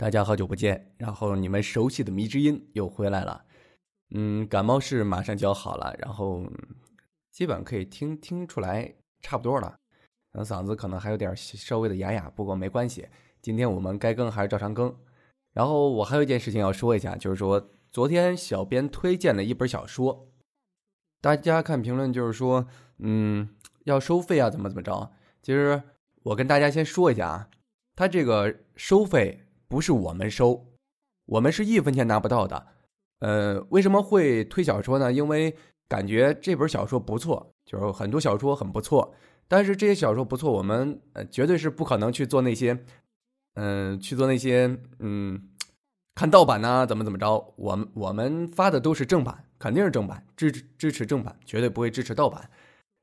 [0.00, 3.44] 大家好久不见，然后你们熟悉的迷之音又回来了。
[4.14, 6.42] 嗯，感冒是马上就要好了，然后
[7.30, 9.76] 基本可以听听出来差不多了。
[10.32, 13.06] 然后嗓子可能还有点稍微的哑哑，不过没关系。
[13.42, 14.96] 今天我们该更还是照常更。
[15.52, 20.30] 然后我还有一件事情要说一下，就是说昨天小编推荐了一本小说，
[21.20, 22.66] 大家看评论就是说，
[23.00, 23.50] 嗯，
[23.84, 25.12] 要收费啊，怎么怎么着。
[25.42, 25.82] 其实
[26.22, 27.50] 我跟大家先说一下啊，
[27.94, 29.44] 他这个收费。
[29.70, 30.66] 不是我们收，
[31.26, 32.66] 我们是一分钱拿不到的。
[33.20, 35.12] 呃，为什么会推小说呢？
[35.12, 35.54] 因为
[35.88, 39.14] 感觉这本小说不错，就是很多小说很不错。
[39.46, 42.84] 但是这些小说不错，我们呃绝对是不可能去做那些，
[43.54, 45.40] 嗯，去做那些，嗯，
[46.16, 47.54] 看盗版呢，怎么怎么着。
[47.56, 52.50] 我们我们发的都是正版，肯定是正版，支持支持正版，绝对不会支持盗版。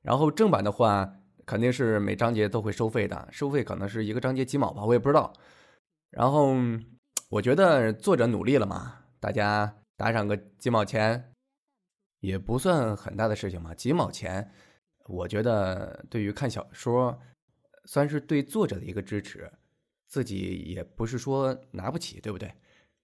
[0.01, 1.13] 然后正版的话，
[1.45, 5.31] 肯定是每章节都会收费的，收费可能是一个章节几毛吧，我也不知道。
[6.11, 6.55] 然后
[7.29, 11.33] 我觉得作者努力了嘛，大家打赏个几毛钱，
[12.21, 13.73] 也不算很大的事情嘛。
[13.75, 14.49] 几毛钱，
[15.07, 17.19] 我觉得对于看小说，
[17.85, 19.51] 算是对作者的一个支持，
[20.07, 22.51] 自己也不是说拿不起，对不对？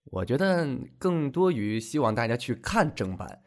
[0.06, 0.66] 我觉得
[0.98, 3.42] 更多于希望大家去看正版，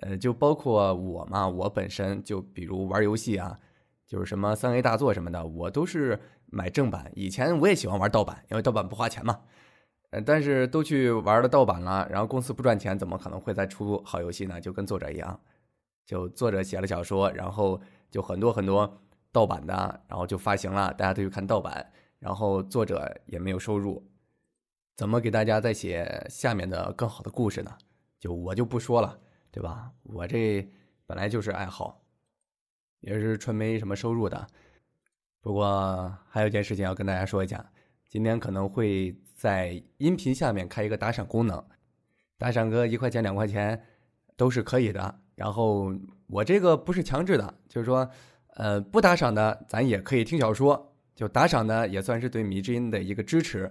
[0.00, 3.60] 呃，就包括我嘛，我本身就比如玩游戏啊，
[4.06, 6.18] 就是什么三 A 大作什么的，我都是。
[6.54, 9.40] 买正版，以前我也喜欢玩盗版，因为盗版不花钱嘛。
[10.10, 14.60] 呃，但是都去玩了盗版了，然后公司不赚钱，怎么可能会再出好游戏呢？
[14.60, 15.40] 就跟作者一样，
[16.06, 24.06] 就作者写了小说，然后就很多很多盗版的，然后就发行了，大家都去看盗版，然后作者也没有收入，
[24.96, 27.76] 怎么给大家再写下面的更好的故事呢？
[28.20, 29.18] 就我就不说了，
[29.50, 29.90] 对吧？
[30.04, 30.68] 我这
[31.06, 32.00] 本来就是爱好，
[33.00, 34.46] 也是纯没什么收入的。
[35.44, 37.62] 不过还有一件事情要跟大家说一下，
[38.08, 41.62] 今天可能会在音频下面开一个打赏功能，
[42.38, 43.84] 打赏个一块钱两块钱
[44.38, 45.20] 都是可以的。
[45.34, 45.94] 然后
[46.28, 48.08] 我这个不是强制的，就是说，
[48.54, 53.70] 呃，不打赏的咱也可以听小说，就打赏的也算是对米之音的一个支持。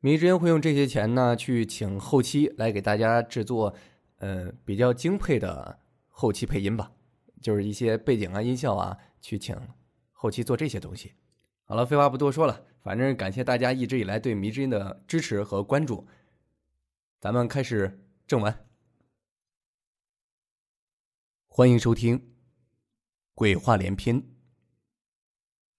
[0.00, 3.72] 米之音会用这些钱呢去请后期来给大家制作，
[4.18, 5.78] 呃，比较精配的
[6.08, 6.90] 后期配音吧，
[7.40, 9.56] 就是一些背景啊、音效啊去请。
[10.22, 11.14] 后期做这些东西，
[11.64, 16.06] 好了，废话不多说了，反正感谢大家一直以来对迷之音的支持和关注，
[17.18, 18.68] 咱们开始正文。
[21.48, 22.20] 欢迎收听
[23.34, 24.22] 《鬼话连篇》，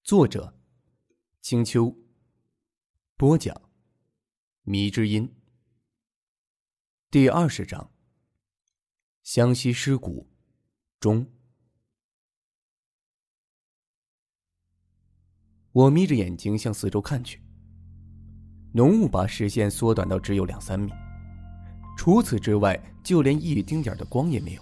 [0.03, 0.53] 作者：
[1.39, 1.95] 青秋，
[3.15, 3.61] 播讲：
[4.63, 5.33] 迷之音。
[7.09, 7.93] 第二十章：
[9.21, 10.29] 湘西尸骨
[10.99, 11.32] 中。
[15.73, 17.41] 我眯着眼睛向四周看去，
[18.73, 20.93] 浓雾把视线缩短到只有两三米，
[21.97, 24.61] 除此之外，就连一丁点的光也没有。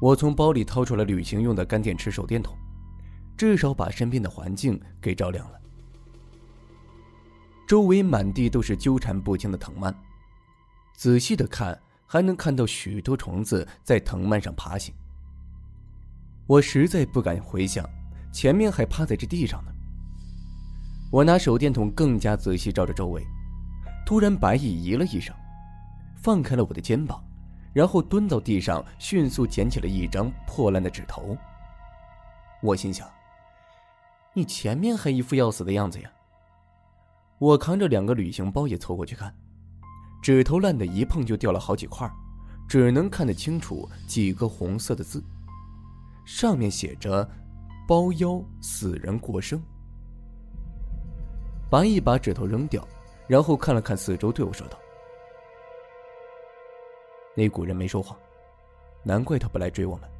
[0.00, 2.56] 我从包里掏出了旅行用的干电池手电筒，
[3.36, 5.60] 至少把身边的环境给照亮了。
[7.66, 9.94] 周围满地都是纠缠不清的藤蔓，
[10.94, 14.94] 仔细的看，还能看到许多虫子在藤蔓上爬行。
[16.46, 17.86] 我实在不敢回想。
[18.32, 19.72] 前面还趴在这地上呢。
[21.10, 23.24] 我拿手电筒更加仔细照着周围，
[24.04, 25.34] 突然白蚁咦了一声，
[26.16, 27.24] 放开了我的肩膀，
[27.72, 31.36] 然后蹲到地上，迅速捡起了一张破烂的纸头。
[32.62, 33.08] 我心想
[34.34, 36.10] ：“你前面还一副要死的样子呀！”
[37.40, 39.34] 我扛着两个旅行包也凑过去看，
[40.20, 42.10] 纸头烂的一碰就掉了好几块，
[42.68, 45.24] 只能看得清楚几个红色的字，
[46.26, 47.26] 上面写着。
[47.88, 49.58] 包腰死人过生。
[51.70, 52.86] 白毅把指头扔掉，
[53.26, 54.78] 然后看了看四周，对我说道
[57.34, 58.14] ：“那古人没说谎，
[59.02, 60.10] 难怪他不来追我们，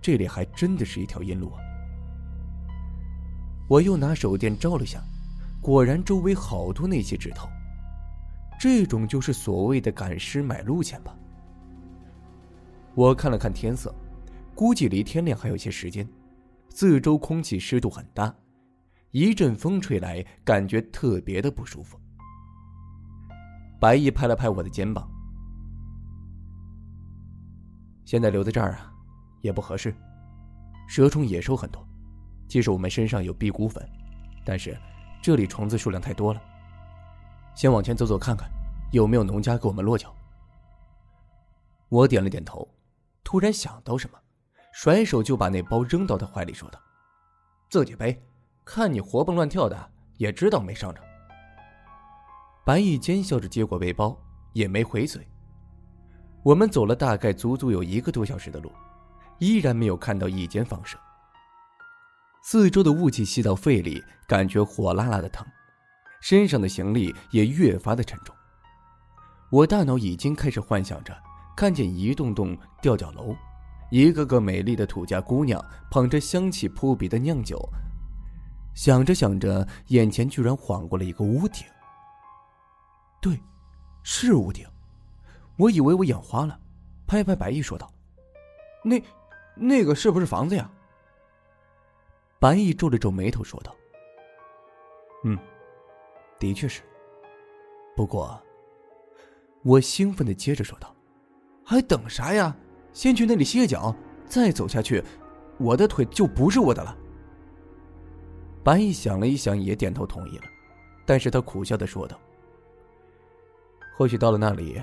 [0.00, 1.60] 这里还真的是一条阴路啊！”
[3.68, 4.98] 我又拿手电照了下，
[5.60, 7.46] 果然周围好多那些指头，
[8.58, 11.14] 这种就是所谓的赶尸买路钱吧？
[12.94, 13.94] 我看了看天色，
[14.54, 16.08] 估计离天亮还有些时间。
[16.76, 18.34] 四周空气湿度很大，
[19.12, 21.96] 一阵风吹来，感觉特别的不舒服。
[23.80, 25.08] 白毅拍了拍我的肩膀
[28.04, 28.92] ：“现在留在这儿啊，
[29.40, 29.94] 也不合适。
[30.88, 31.86] 蛇虫野兽很多，
[32.48, 33.88] 即使我们身上有辟谷粉，
[34.44, 34.76] 但是
[35.22, 36.42] 这里虫子数量太多了。
[37.54, 38.50] 先往前走走看看，
[38.90, 40.12] 有没有农家给我们落脚。”
[41.88, 42.68] 我点了点头，
[43.22, 44.18] 突然想到什么。
[44.74, 46.80] 甩手就把那包扔到他怀里，说道
[47.70, 48.20] ：“自己背，
[48.64, 51.00] 看你活蹦乱跳的，也知道没伤着。”
[52.66, 54.20] 白毅奸笑着接过背包，
[54.52, 55.24] 也没回嘴。
[56.42, 58.72] 我们走了大概足足有一个多小时的路，
[59.38, 60.98] 依然没有看到一间房舍。
[62.42, 65.46] 四周的雾气吸到肺里，感觉火辣辣的疼，
[66.20, 68.34] 身上的行李也越发的沉重。
[69.50, 71.16] 我大脑已经开始幻想着
[71.56, 73.36] 看见一栋栋吊脚楼，
[73.94, 77.56] 一个个美丽的土家姑娘捧着香气扑鼻的酿酒。
[78.74, 81.64] 想着想着，眼前居然晃过了一个屋顶。
[83.22, 83.40] 对，
[84.02, 84.66] 是屋顶。
[85.56, 86.58] 我以为我眼花了，
[87.06, 87.88] 拍拍白毅说道
[88.82, 89.00] ：“那，
[89.54, 90.68] 那个是不是房子呀？”
[92.40, 93.72] 白毅皱了皱眉头说道
[95.22, 95.38] ：“嗯，
[96.40, 96.82] 的确是。
[97.94, 98.42] 不过……”
[99.62, 100.92] 我兴奋的接着说道
[101.64, 102.56] ：“还等啥呀？
[102.94, 103.94] 先去那里歇脚，
[104.26, 105.04] 再走下去，
[105.58, 106.96] 我的腿就不是我的了。”
[108.64, 110.44] 白毅想了一想，也点头同意了，
[111.04, 112.18] 但是他苦笑的说道
[113.94, 114.80] ：“或许到了那里，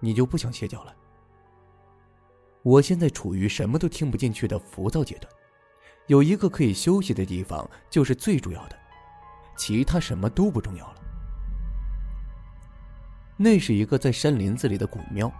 [0.00, 0.92] 你就不想歇脚了。
[2.62, 5.32] 我现在处于什么都听不进去的浮躁阶段，
[6.08, 8.76] 有一个可以休息的地方就是最主要的，
[9.56, 10.94] 其他什么都不重要了。”
[13.36, 15.32] 那是一个在山林子里的古庙，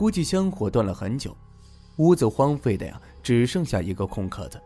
[0.00, 1.36] 估计香火断了很久，
[1.96, 4.58] 屋子荒废的呀，只剩下一个空壳子。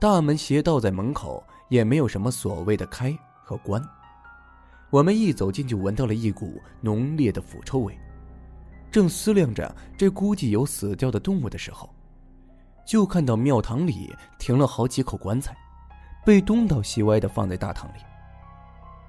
[0.00, 3.80] 大门斜倒在门口，也没有什么所谓的开和关。
[4.90, 7.96] 我们一走进就闻到了一股浓烈的腐臭味，
[8.90, 11.88] 正思量着这估计有死掉的动物的时候，
[12.84, 15.56] 就看到庙堂里停了好几口棺材，
[16.26, 18.00] 被东倒西歪的放在大堂里。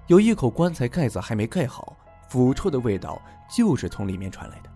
[0.05, 1.97] 有一口棺材盖子还没盖好。
[2.29, 3.19] 腐臭的味道
[3.49, 4.72] 就是从里面传来的。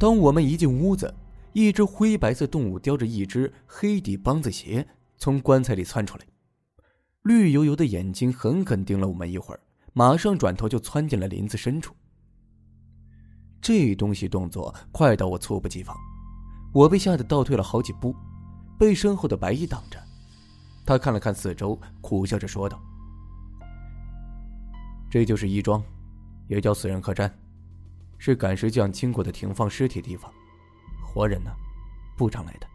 [0.00, 1.14] 当我们一进屋子，
[1.52, 4.88] 一只灰白色动物叼着一只黑底帮子鞋
[5.18, 6.24] 从棺材里窜出来，
[7.24, 9.60] 绿油油的眼睛狠狠盯了我们一会儿，
[9.92, 11.94] 马上转头就窜进了林子深处。
[13.60, 15.94] 这东西动作快到我猝不及防，
[16.72, 18.16] 我被吓得倒退了好几步，
[18.78, 20.02] 被身后的白衣挡着。
[20.86, 22.80] 他看了看四周，苦笑着说道。
[25.10, 25.84] 这就是义庄，
[26.48, 27.30] 也叫死人客栈，
[28.20, 30.32] 是赶尸匠经过的停放尸体地方。
[31.02, 31.50] 活人呢，
[32.16, 32.66] 不常来的。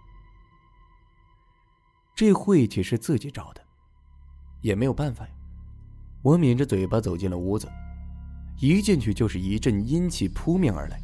[2.14, 3.62] 这晦气是自己找的，
[4.62, 5.32] 也没有办法呀。
[6.22, 7.72] 我抿着嘴巴走进了屋子，
[8.60, 11.00] 一进去就是一阵阴气扑面而来，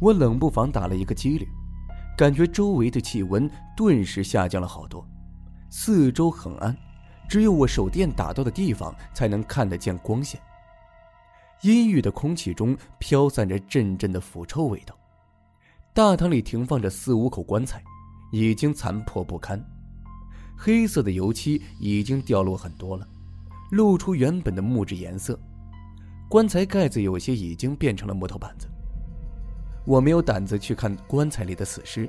[0.00, 1.46] 我冷不防打了一个激灵，
[2.16, 5.06] 感觉周围的气温顿时下降了好多，
[5.70, 6.74] 四周很暗。
[7.28, 10.40] 只有我手电打到的地方才能看得见光线。
[11.62, 14.94] 阴郁的空气中飘散着阵阵的腐臭味道。
[15.92, 17.82] 大堂里停放着四五口棺材，
[18.32, 19.62] 已经残破不堪，
[20.56, 23.08] 黑色的油漆已经掉落很多了，
[23.70, 25.38] 露出原本的木质颜色。
[26.28, 28.66] 棺材盖子有些已经变成了木头板子。
[29.86, 32.08] 我没有胆子去看棺材里的死尸，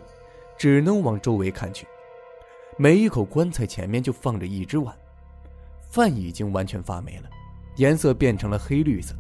[0.57, 1.86] 只能往周围看去。
[2.77, 4.95] 每一口棺材前面就放着一只碗。
[5.89, 7.30] 饭已经完全发霉了，
[7.75, 9.15] 颜色变成了黑绿色。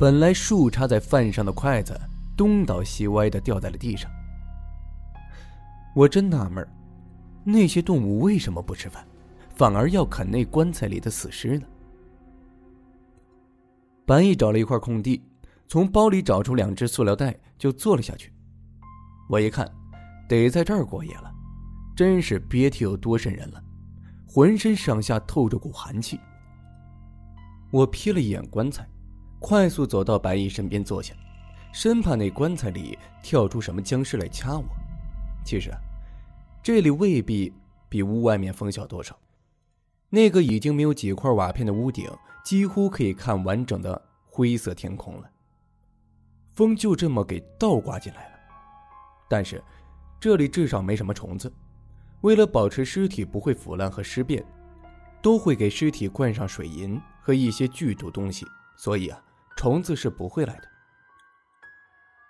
[0.00, 1.94] 本来竖插在饭上的筷子
[2.34, 4.10] 东倒西歪的掉在了地上。
[5.94, 6.66] 我真纳闷
[7.44, 9.06] 那些动物为什么不吃饭，
[9.50, 11.66] 反而要啃那棺材里的死尸呢？
[14.06, 15.22] 白毅找了一块空地，
[15.68, 18.32] 从包里找出两只塑料袋，就坐了下去。
[19.28, 19.70] 我一看，
[20.26, 21.30] 得在这儿过夜了，
[21.94, 23.62] 真是别提有多瘆人了。
[24.26, 26.18] 浑身上下透着股寒气。
[27.70, 28.88] 我瞥了一眼棺材，
[29.40, 31.12] 快速走到白毅身边坐下，
[31.72, 34.64] 生怕那棺材里跳出什么僵尸来掐我。
[35.44, 35.72] 其实，
[36.62, 37.52] 这里未必
[37.88, 39.18] 比屋外面风小多少。
[40.10, 42.08] 那个已经没有几块瓦片的屋顶，
[42.44, 45.30] 几乎可以看完整的灰色天空了。
[46.54, 48.38] 风就这么给倒刮进来了。
[49.28, 49.62] 但是，
[50.20, 51.52] 这里至少没什么虫子。
[52.20, 52.46] 为了。
[52.46, 54.44] 保持尸体不会腐烂和尸变，
[55.22, 58.44] 都会给尸体灌上水银和一些剧毒东西，
[58.76, 59.22] 所以啊，
[59.56, 60.68] 虫子是不会来的。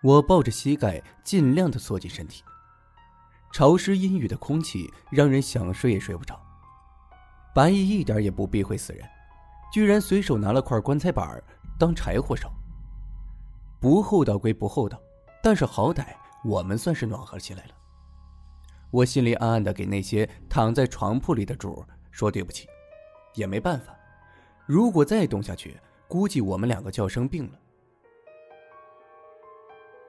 [0.03, 2.43] 我抱着膝盖，尽量的缩紧身体。
[3.53, 6.41] 潮湿阴雨的空气让人想睡也睡不着。
[7.55, 9.09] 白毅一点也不避讳死人，
[9.73, 11.43] 居然随手拿了块棺材板
[11.79, 12.51] 当柴火烧。
[13.81, 15.01] 不厚道归不厚道，
[15.43, 17.75] 但是好歹我们算是暖和起来了。
[18.91, 22.69] 我心里暗暗的给那些躺在床铺里的主说对不起，
[23.35, 23.95] 也没办法。
[24.67, 25.79] 如果再冻下去，
[26.11, 27.59] 估计我们两个就要生病了。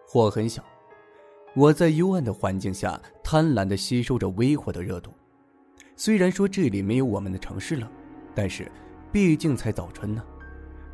[0.07, 0.65] 火很小，
[1.55, 5.13] 我在幽暗的环境下贪婪的吸收着微火的热度。
[5.95, 7.87] 虽然说这里没有我们的城市冷，
[8.33, 8.69] 但是
[9.11, 10.25] 毕竟才早春呢。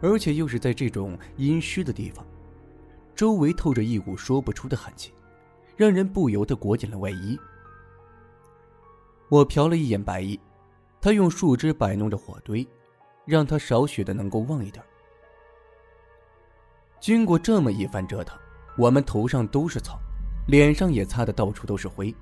[0.01, 2.23] 而且又是在这种阴湿的地方，
[3.15, 5.13] 周围透着一股说不出的寒气，
[5.77, 7.39] 让人不由得裹紧了外衣。
[9.29, 10.37] 我瞟了一眼白衣，
[10.99, 12.67] 他用树枝摆弄着火堆，
[13.25, 14.83] 让他少许的能够旺一点。
[16.99, 18.37] 经过这么一番折腾，
[18.77, 19.99] 我们头上都是草，
[20.47, 22.13] 脸上也擦得到处都是灰。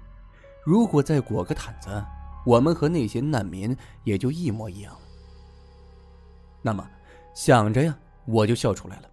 [0.63, 2.03] 如果再裹个毯子，
[2.45, 4.99] 我们和那些难民也就一模一样了。
[6.61, 6.87] 那么，
[7.33, 9.09] 想着呀，我就笑出来了。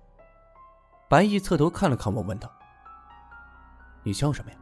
[1.09, 2.51] 白毅侧头看了看我，问道
[4.03, 4.57] ：“你笑什么呀？”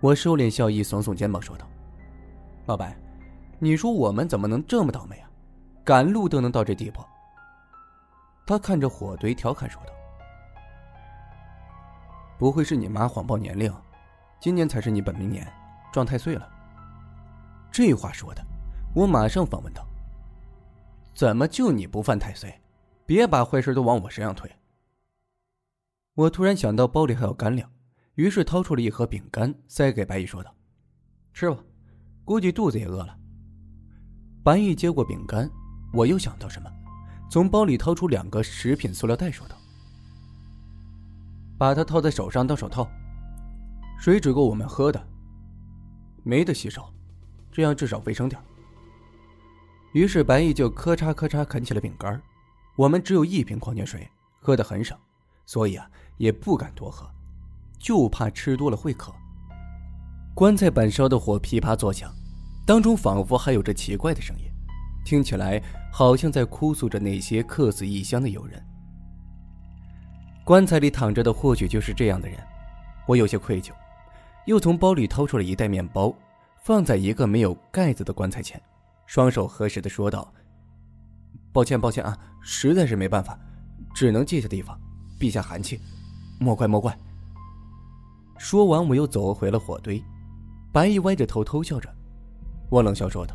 [0.00, 1.66] 我收敛笑意，耸耸肩膀，说道
[2.66, 2.96] ：“老白，
[3.58, 5.30] 你说我们怎么能这么倒霉啊？
[5.84, 7.02] 赶路都能到这地步。”
[8.52, 9.92] 他看着火堆，调侃说道
[12.38, 13.74] ：“不会是你妈谎报年龄？
[14.42, 15.50] 今年才是你本命年，
[15.90, 16.46] 撞太岁了。”
[17.72, 18.44] 这话说的，
[18.94, 19.88] 我马上反问道
[21.16, 22.60] ：“怎么就你不犯太岁？
[23.06, 24.50] 别把坏事都往我身上推。”
[26.12, 27.66] 我突然想到包里还有干粮，
[28.16, 30.54] 于是掏出了一盒饼干，塞给白毅，说道
[31.32, 31.56] ：“吃吧，
[32.22, 33.18] 估计肚子也饿了。”
[34.44, 35.50] 白毅接过饼干，
[35.94, 36.70] 我又想到什么，
[37.32, 39.56] 从包里掏出两个食品塑料袋，说道
[41.56, 42.86] ：“把它套在手上当手套，
[43.98, 45.02] 水只够我们喝的，
[46.24, 46.92] 没得洗手。”
[47.50, 48.38] 这样至少卫生点。
[49.94, 52.20] 于是白毅就咔嚓咔嚓啃起了饼干。
[52.76, 54.06] 我们只有一瓶矿泉水，
[54.38, 55.00] 喝的很少，
[55.46, 57.10] 所以啊也不敢多喝，
[57.78, 59.10] 就怕吃多了会渴。
[60.34, 62.14] 棺材板烧的火噼啪作响，
[62.66, 64.51] 当中仿佛还有着奇怪的声音，
[65.04, 68.62] 听起来好像在哭诉着那些客死异乡的友人。
[70.44, 72.38] 棺材里躺着的或许就是这样的人，
[73.06, 73.70] 我有些愧疚，
[74.46, 76.14] 又从包里掏出了一袋面包。
[76.64, 78.62] 放在一个没有盖子的棺材前，
[79.04, 80.32] 双手合十的说道
[81.52, 83.36] ：“抱歉，抱歉啊，实在是没办法，
[83.92, 84.80] 只能借下地方，
[85.18, 85.80] 避下寒气，
[86.38, 86.96] 莫怪莫怪。”
[88.38, 90.00] 说完，我又走回了火堆。
[90.72, 91.92] 白毅歪着头偷笑着，
[92.70, 93.34] 我冷笑说道：“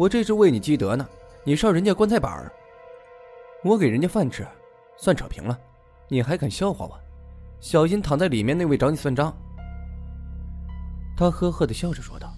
[0.00, 1.06] 我这是为你积德呢，
[1.44, 2.50] 你烧人家棺材板儿，
[3.62, 4.48] 我给人家饭吃，
[4.96, 5.60] 算扯平了，
[6.08, 6.98] 你还敢笑话我？
[7.60, 9.30] 小心躺在里面那位找你算账。”
[11.14, 12.32] 他呵呵的笑着说道：“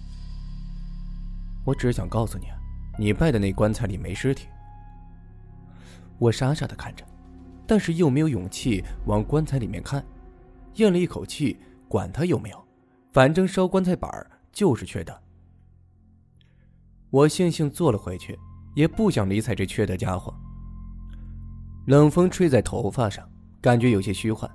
[1.63, 2.47] 我只想告诉你，
[2.99, 4.49] 你拜的那棺材里没尸体。”
[6.19, 7.05] 我傻傻的看着，
[7.65, 10.05] 但是又没有勇气往棺材里面看，
[10.73, 12.61] 咽了一口气，管他有没有，
[13.13, 14.11] 反正烧棺材板
[14.51, 15.17] 就是缺德。
[17.13, 18.35] 我悻悻坐了回去，
[18.73, 20.33] 也不想理睬这缺德家伙。
[21.85, 23.29] 冷风吹在头发上，
[23.61, 24.49] 感觉有些虚幻，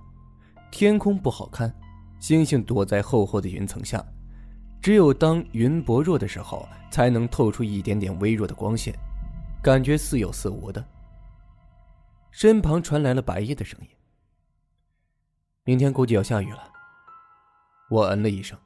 [0.69, 1.73] 天空不好看，
[2.19, 4.05] 星星躲在厚厚的云层下。
[4.83, 8.93] 只有当云薄弱的时候，才能透出一点点微弱的光线，
[9.63, 10.85] 感觉似有似无的。
[12.33, 13.89] 身旁传来了白夜的声音
[15.63, 16.73] ：“明天估计要下雨了。”
[17.89, 18.59] 我嗯了一声，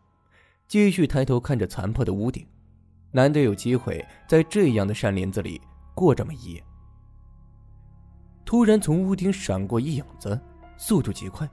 [0.66, 2.46] 继续抬头看着残破的屋顶。
[3.12, 5.60] 难得有机会在这样的山林子里
[5.94, 6.64] 过这么一夜。
[8.44, 10.38] 突然，从屋顶闪过一影子，
[10.76, 11.48] 速度极快，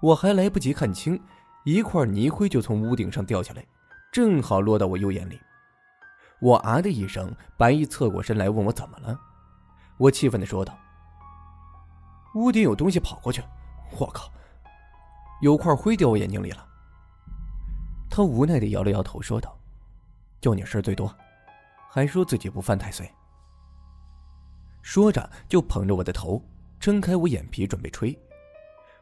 [0.00, 1.20] 我还来不及看清。
[1.64, 3.66] 一块泥灰就从屋顶上掉下来，
[4.12, 5.40] 正好落到我右眼里。
[6.38, 9.18] 我啊的一声，白衣侧过身来问我怎么了。
[9.96, 10.78] 我气愤的说道
[12.36, 13.42] ：“屋顶有东西跑过去，
[13.98, 14.30] 我靠，
[15.40, 16.64] 有块灰掉我眼睛里了。”
[18.08, 19.55] 他无奈的摇了摇头，说道
[20.40, 21.14] ：“就你事最多，
[21.90, 23.10] 还说自己不犯太岁。”
[24.82, 26.42] 说着就捧着我的头，
[26.78, 28.16] 撑开我眼皮准备吹。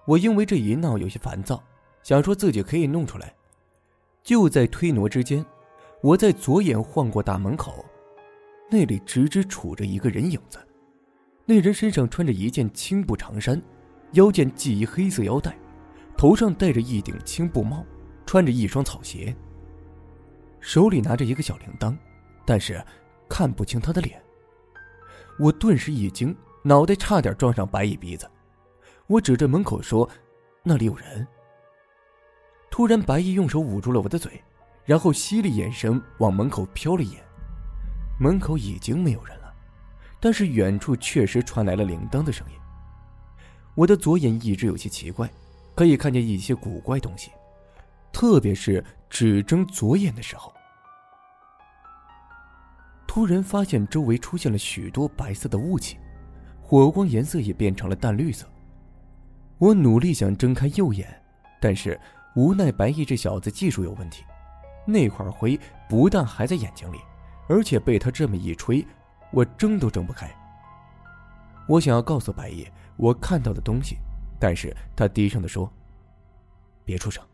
[0.06, 1.62] 我因为这一闹有些烦躁。
[2.02, 3.34] 想说自己可以弄出来，
[4.22, 5.42] 就在推挪之间，
[6.02, 7.82] 我在左眼晃过大门口，
[8.70, 10.58] 那里直直杵着一个人影子。
[11.46, 13.58] 那人身上穿着一件青布长衫，
[14.12, 15.56] 腰间系一黑色腰带，
[16.14, 17.82] 头上戴着一顶青布帽，
[18.26, 19.34] 穿着一双草鞋，
[20.64, 21.94] 手里拿着一个小铃铛，
[22.46, 22.82] 但是
[23.28, 24.18] 看不清他的脸。
[25.38, 28.28] 我顿时一惊，脑袋差点撞上白蚁鼻子。
[29.06, 30.08] 我指着门口说
[30.64, 31.26] ：“那里有人。”
[32.70, 34.42] 突然，白毅用手捂住了我的嘴，
[34.86, 37.22] 然后犀利眼神往门口瞟了一眼。
[38.18, 39.52] 门口已经没有人了，
[40.18, 42.56] 但是远处确实传来了铃铛的声音。
[43.74, 45.30] 我的左眼一直有些奇怪，
[45.74, 47.30] 可以看见一些古怪东西，
[48.10, 50.53] 特别是只睁左眼的时候。
[53.14, 55.96] 突然发现周围出现了许多白色的雾气，
[56.60, 58.44] 火光颜色也变成了淡绿色。
[59.56, 61.22] 我努力想睁开右眼，
[61.60, 61.96] 但是。
[62.34, 64.24] 无奈白毅这小子技术有问题，
[64.84, 65.56] 那块灰
[65.88, 66.98] 不但还在眼睛里，
[67.48, 68.84] 而且被他这么一吹，
[69.30, 70.28] 我睁都睁不开。
[71.68, 73.98] 我想要告诉白夜我看到的东西，
[74.40, 75.72] 但是他低声的说
[76.84, 77.24] ：“别出声。”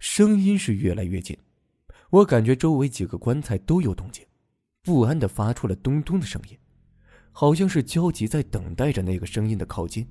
[0.00, 1.38] 声音是越来越近，
[2.12, 4.22] 我感觉周围几个棺材都有动静，
[4.82, 6.58] 不安的发出了咚咚的声音，
[7.32, 10.06] 好像是焦急在等待着那个声音的靠近。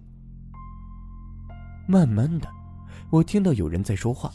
[1.87, 2.49] 慢慢的，
[3.11, 4.33] 我听到有人在说话，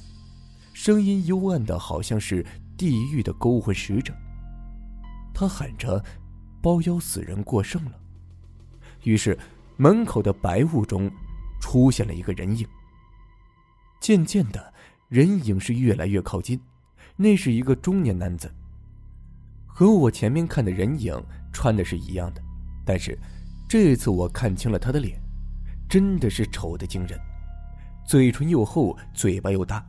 [0.75, 2.47] 声音幽暗的，好像是
[2.79, 4.15] 地狱的勾魂使者。
[5.35, 6.01] 他喊着
[6.63, 7.99] ：“包妖死人过剩了。”
[9.03, 9.37] 于是，
[9.77, 11.11] 门口的白雾中
[11.61, 12.65] 出现了一个人影。
[14.01, 14.73] 渐渐的。
[15.09, 16.61] 人影是越来越靠近，
[17.17, 18.53] 那是一个中年男子，
[19.67, 21.19] 和我前面看的人影
[21.53, 22.43] 穿的是一样的，
[22.85, 23.19] 但是
[23.69, 25.19] 这次我看清了他的脸，
[25.89, 27.19] 真的是丑的惊人，
[28.07, 29.85] 嘴唇又厚，嘴巴又大，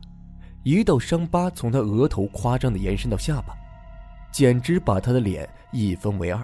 [0.64, 3.54] 一道伤疤从他额头夸张的延伸到下巴，
[4.32, 6.42] 简直把他的脸一分为二，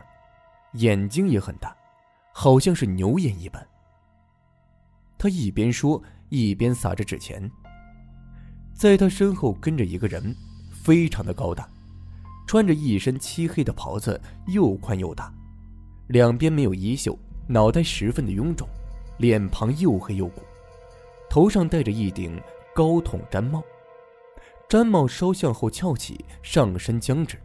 [0.74, 1.74] 眼睛也很大，
[2.32, 3.66] 好像是牛眼一般。
[5.16, 7.50] 他一边说，一边撒着纸钱。
[8.74, 10.34] 在他身后跟着一个人，
[10.84, 11.66] 非常的高大，
[12.46, 15.32] 穿着一身漆黑的袍子，又宽又大，
[16.08, 18.68] 两边没有衣袖，脑袋十分的臃肿，
[19.16, 20.42] 脸庞又黑又鼓，
[21.30, 22.38] 头上戴着一顶
[22.74, 23.62] 高筒毡帽，
[24.68, 27.38] 毡帽稍向后翘起，上身僵直，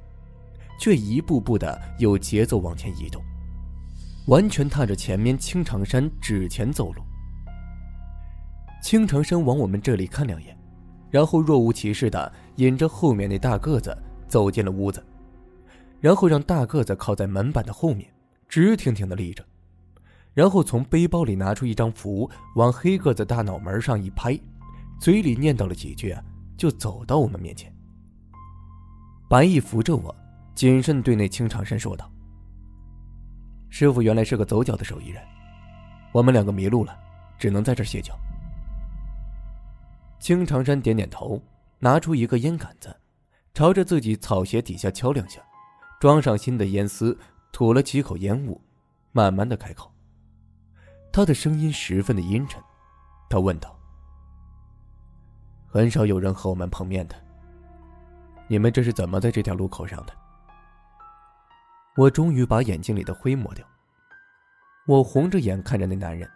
[0.78, 3.24] 却一步步的有节奏往前移动，
[4.28, 7.02] 完全踏着前面青长山纸钱走路。
[8.84, 10.59] 青长山往我们这里看两眼。
[11.12, 13.98] 然后若无其事的引着后面那大个子
[14.28, 15.04] 走进了屋子，
[16.00, 18.08] 然后让大个子靠在门板的后面，
[18.48, 19.44] 直挺挺的立着，
[20.34, 24.40] 然后从背包里拿出一张符，往黑个子大脑门上一拍，
[25.00, 26.16] 嘴里念叨了几句，
[26.56, 27.74] 就走到我们面前。
[29.28, 30.16] 白毅扶着我，
[30.56, 32.10] 谨慎对那青长山说道
[33.70, 35.24] ：“师傅原来是个走脚的手艺人，
[36.12, 36.96] 我们两个迷路了，
[37.38, 38.18] 只能在这歇脚。”
[40.20, 41.42] 青长山点点头，
[41.80, 42.94] 拿出一个烟杆子，
[43.54, 45.42] 朝着自己草鞋底下敲两下，
[46.00, 47.18] 装上新的烟丝，
[47.54, 48.62] 吐了几口烟雾，
[49.14, 49.90] 慢慢的开口。
[51.12, 52.62] 他的声音十分的阴沉，
[53.30, 53.80] 他问道
[55.66, 57.16] ：“很少有人和我们碰面的，
[58.48, 60.14] 你们这是怎么在这条路口上的？”
[61.96, 63.66] 我终于把眼睛里的灰抹掉，
[64.86, 66.30] 我红着眼看着那男人，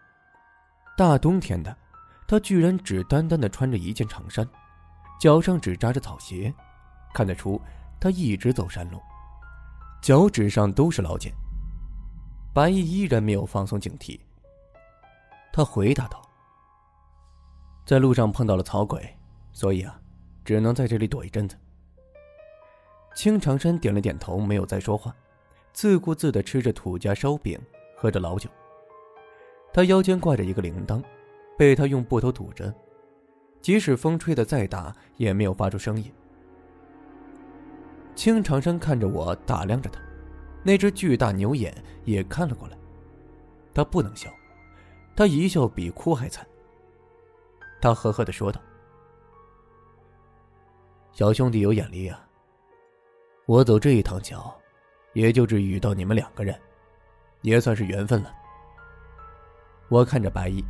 [0.97, 1.77] 大冬天的。
[2.27, 4.47] 他居然只单单的穿着一件长衫，
[5.19, 6.53] 脚上只扎着草鞋，
[7.13, 7.61] 看得出
[7.99, 8.99] 他一直走山路，
[10.01, 11.31] 脚趾上都是老茧。
[12.53, 14.19] 白毅依然没有放松警惕，
[15.51, 16.21] 他回答道
[17.85, 19.17] ：“在路上碰到了草鬼，
[19.51, 19.99] 所以啊，
[20.45, 21.57] 只能在这里躲一阵子。”
[23.15, 25.15] 青长山点了点头，没有再说话，
[25.71, 27.59] 自顾自的吃着土家烧饼，
[27.95, 28.49] 喝着老酒。
[29.71, 31.03] 他腰间挂着一个铃铛。
[31.57, 32.73] 被他用布头堵着，
[33.61, 36.11] 即使风吹得再大，也没有发出声音。
[38.15, 39.99] 青长山看着我，打量着他，
[40.63, 41.73] 那只巨大牛眼
[42.05, 42.77] 也看了过来。
[43.73, 44.29] 他不能笑，
[45.15, 46.45] 他一笑比哭还惨。
[47.81, 48.61] 他呵呵的说道
[51.11, 52.27] ：“小兄弟有眼力啊，
[53.45, 54.53] 我走这一趟桥，
[55.13, 56.59] 也就只遇到你们两个人，
[57.41, 58.31] 也算是缘分了。”
[59.89, 60.63] 我看着白衣。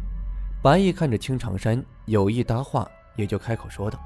[0.63, 3.99] 白毅看着青长山，有意搭话，也就开口说道：“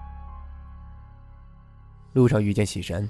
[2.13, 3.07] 路上遇见喜神，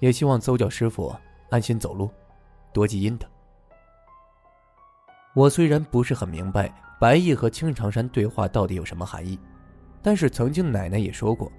[0.00, 1.16] 也希望邹教师傅
[1.48, 2.10] 安心走路，
[2.74, 3.26] 多积阴德。”
[5.32, 9.40] 我虽然不是很明白白毅和青长山对话到底有什么含义，
[10.02, 11.50] 但是曾经奶奶也说过，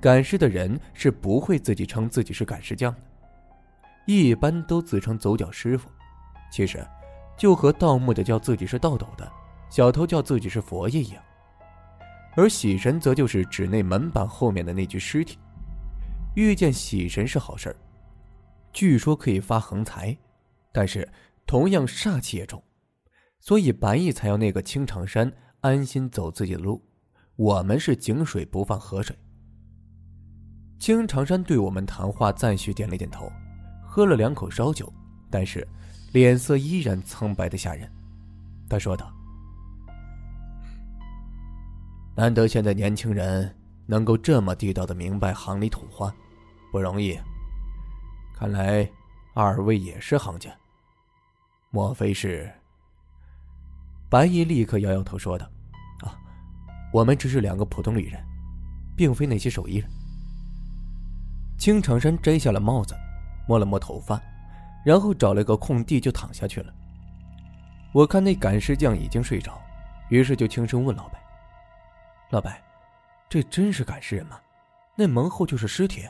[0.00, 3.00] 赶尸的人是不会自己称自己是赶尸匠的，
[4.06, 5.90] 一般都自称走脚师傅。
[6.52, 6.86] 其实，
[7.36, 9.28] 就和盗墓的叫自己是盗斗的。
[9.68, 11.22] 小偷叫自己是佛爷一样，
[12.36, 15.38] 而喜神则就是指那门板后面的那具尸体。
[16.34, 17.76] 遇见喜神是好事儿，
[18.72, 20.16] 据说可以发横财，
[20.70, 21.08] 但是
[21.46, 22.62] 同样煞气也重，
[23.40, 26.82] 所以白毅才要那个青长山安心走自己的路，
[27.36, 29.16] 我们是井水不犯河水。
[30.78, 33.32] 青长山对我们谈话赞许，点了点头，
[33.82, 34.92] 喝了两口烧酒，
[35.30, 35.66] 但是
[36.12, 37.90] 脸色依然苍白的吓人。
[38.68, 39.15] 他说道。
[42.16, 46.10] 难得现在年轻人能够这么地道的明白行里土话，
[46.72, 47.18] 不容易。
[48.34, 48.88] 看来
[49.34, 50.50] 二位也是行家，
[51.70, 52.50] 莫非是？
[54.08, 55.46] 白衣立刻摇摇头说道
[56.00, 56.16] ：“啊，
[56.90, 58.18] 我们只是两个普通旅人，
[58.96, 59.90] 并非那些手艺人。”
[61.60, 62.94] 青长山摘下了帽子，
[63.46, 64.18] 摸了摸头发，
[64.86, 66.72] 然后找了个空地就躺下去了。
[67.92, 69.60] 我看那赶尸匠已经睡着，
[70.08, 71.20] 于是就轻声问老白
[72.30, 72.62] ：“老白，
[73.28, 74.40] 这真是赶尸人吗？
[74.96, 76.08] 那门后就是尸体。”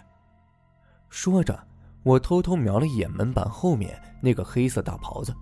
[1.10, 1.58] 说着，
[2.02, 5.34] 我偷偷瞄了一眼门板后面那个黑色大袍子，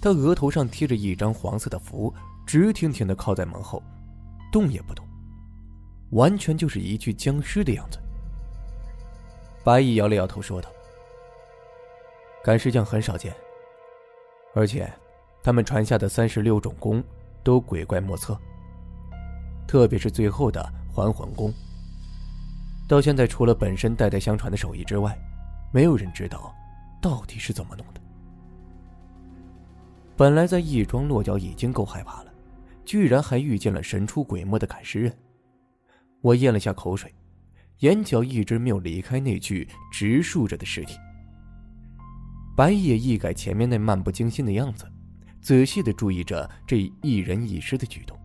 [0.00, 2.12] 他额头上贴着一张黄色的符，
[2.46, 3.82] 直挺挺的靠在门后，
[4.52, 5.06] 动也不动，
[6.12, 7.98] 完全就是一具僵尸的样子。
[9.62, 10.70] 白毅摇了摇头，说道
[12.42, 13.34] ：“赶尸匠很少见，
[14.54, 14.90] 而且
[15.42, 17.04] 他们传下的三十六种功
[17.42, 18.38] 都鬼怪莫测，
[19.70, 20.60] 特别是最后的
[20.92, 21.54] 还魂功。”
[22.88, 25.16] 到现在，除了本身代代相传的手艺之外，
[25.72, 26.52] 没有人知道
[27.00, 28.00] 到底是怎么弄的。
[30.16, 32.32] 本来在义庄落脚已经够害怕了，
[32.84, 35.16] 居然还遇见了神出鬼没的赶尸人。
[36.20, 37.14] 我咽了下口水，
[37.78, 40.98] 眼角一直没有离开那具直竖着的尸体。
[42.56, 44.84] 白野一改前面那漫不经心的样子，
[45.40, 48.19] 仔细的注意着这一人一尸的举动。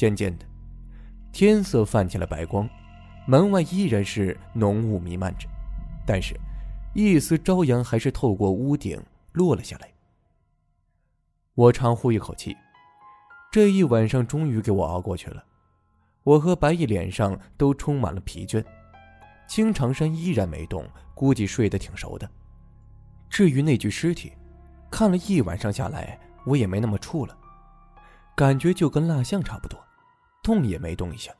[0.00, 0.46] 渐渐的，
[1.30, 2.66] 天色泛起了白光。
[3.26, 5.46] 门外依然是浓雾弥漫着，
[6.06, 6.34] 但是，
[6.94, 8.98] 一丝朝阳还是透过屋顶
[9.32, 9.92] 落了下来。
[11.54, 12.56] 我长呼一口气，
[13.52, 15.44] 这一晚上终于给我熬过去了。
[16.22, 18.64] 我和白毅脸上都充满了疲倦，
[19.46, 22.26] 青长山依然没动，估计睡得挺熟的。
[23.28, 24.32] 至于那具尸体，
[24.90, 27.36] 看了一晚上下来，我也没那么怵了，
[28.34, 29.78] 感觉就跟蜡像差不多，
[30.42, 31.32] 动也没动一下。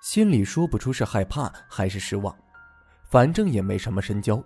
[0.00, 2.36] 心里说不出是害怕还是失望，
[3.04, 4.42] 反正也没什么深交，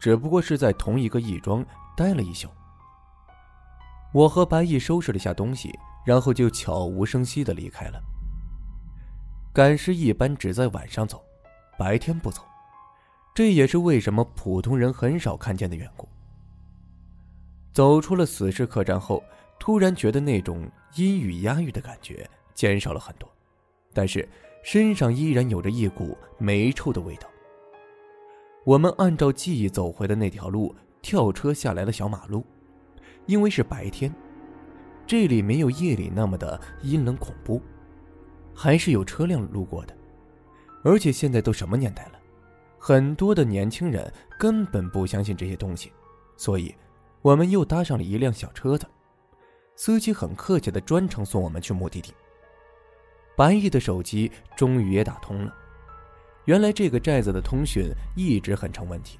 [0.00, 1.64] 只不过是在同一个义庄
[1.96, 2.48] 待了一宿。
[4.12, 5.72] 我和白毅收拾了下东西，
[6.04, 8.02] 然后就悄无声息的离开了。
[9.52, 11.22] 赶尸一般只在晚上走，
[11.78, 12.42] 白天不走，
[13.34, 16.08] 这也是为什么普通人很少看见的缘故。
[17.72, 19.22] 走出了死尸客栈后，
[19.58, 23.32] 突然觉得那种阴雨压抑的感觉减少了很多，
[23.94, 24.28] 但是。
[24.62, 27.28] 身上依然有着一股霉臭的味道。
[28.64, 32.44] 我们按照记忆走回的那条路，跳车下来了小马路。
[33.26, 34.12] 因为是白天，
[35.06, 37.62] 这里没有夜里那么的阴冷恐怖，
[38.52, 39.96] 还是有车辆路过的。
[40.82, 42.18] 而且现在都什么年代了，
[42.76, 45.92] 很多的年轻人根本不相信这些东西，
[46.36, 46.74] 所以
[47.22, 48.84] 我们又搭上了一辆小车子。
[49.76, 52.12] 司机很客气的专程送我们去目的地。
[53.36, 55.54] 白毅的手机终于也打通了。
[56.46, 59.18] 原来这个寨子的通讯一直很成问题，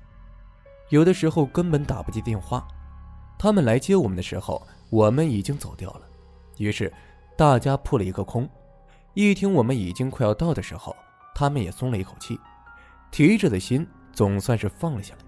[0.88, 2.66] 有的时候根本打不进电话。
[3.38, 6.02] 他们来接我们的时候，我们已经走掉了。
[6.57, 6.90] 于是
[7.37, 8.48] 大家扑了一个空。
[9.12, 10.94] 一听我们已经快要到的时候，
[11.35, 12.38] 他们也松了一口气，
[13.11, 15.20] 提着的心总算是放了下来。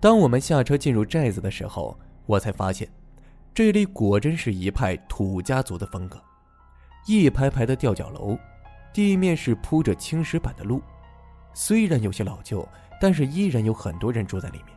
[0.00, 2.88] 当我们下车进入寨子的时候，我才发现，
[3.52, 6.20] 这里果真是一派土家族的风格。
[7.06, 8.38] 一排排的吊脚楼，
[8.92, 10.82] 地面是铺着青石板的路，
[11.54, 12.66] 虽然有些老旧，
[13.00, 14.76] 但是依然有很多人住在里面。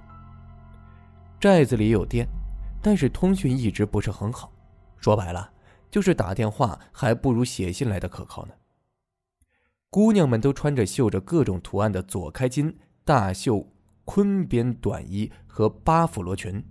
[1.40, 2.28] 寨子里有电，
[2.82, 4.52] 但是通讯一直不是很好，
[4.98, 5.52] 说白了
[5.92, 8.54] 就是打电话还不如写信来的可靠呢。
[9.90, 13.64] 姑娘们都穿着绣着各种图案的左开襟、大袖
[14.06, 16.64] 昆边短衣和八幅罗裙，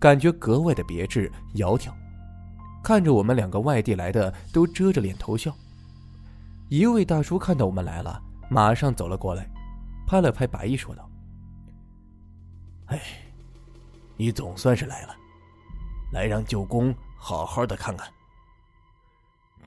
[0.00, 1.92] 感觉格外的别致窈窕。
[2.84, 5.56] 看着我们两个外地来的，都遮着脸偷笑。
[6.68, 9.48] 一位大叔看到我们来了，马上走了过来，
[10.06, 11.10] 拍了拍白衣，说道
[12.92, 13.00] ：“哎，
[14.18, 15.16] 你总算是来了，
[16.12, 18.06] 来让舅公好好的看看。”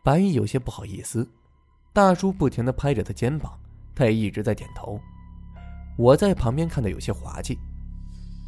[0.04, 1.28] 白衣有些不好意思，
[1.92, 3.60] 大叔不停的拍着他肩膀，
[3.96, 5.02] 他也一直在点头。
[5.98, 7.58] 我在旁边看的有些滑稽。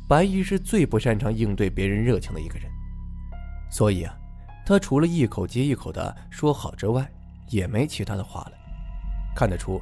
[0.07, 2.71] 白衣是最不擅长应对别人热情的一个人，
[3.71, 4.15] 所以啊。
[4.69, 7.11] 他除了一口接一口的说好之外，
[7.47, 8.51] 也没其他的话了。
[9.35, 9.81] 看得出，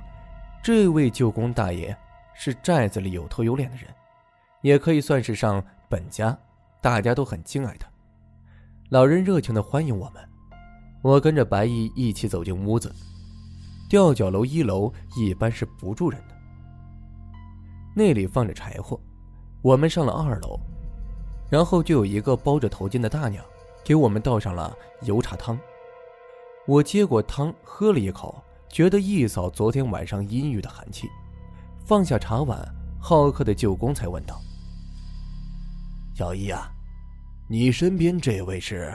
[0.63, 1.93] 这位舅公大爷
[2.33, 3.85] 是寨子里有头有脸的人，
[4.61, 6.39] 也可以算是上本家，
[6.81, 7.85] 大家都很敬爱他。
[8.87, 10.25] 老人热情的欢迎我们，
[11.01, 12.89] 我跟着白衣一起走进屋子。
[13.89, 16.35] 吊脚楼一楼一般是不住人的，
[17.93, 18.97] 那里放着柴火。
[19.61, 20.57] 我们上了二楼，
[21.51, 23.43] 然后就有一个包着头巾的大娘。
[23.87, 25.57] 给我们倒上了油茶汤，
[26.65, 31.07] 我接过汤喝了一口，觉得一扫昨天晚上阴郁的寒气，
[31.85, 32.59] 放下茶碗，
[32.99, 34.41] 好客的舅公才问道
[36.13, 36.69] ：“小姨啊，
[37.47, 38.93] 你身边这位是？”